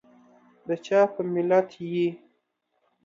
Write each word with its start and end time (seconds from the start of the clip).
دچا 0.67 1.01
په 1.13 1.21
ملت 1.33 1.69
یي؟ 1.91 2.07